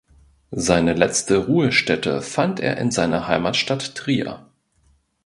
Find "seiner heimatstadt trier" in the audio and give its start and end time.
2.89-4.47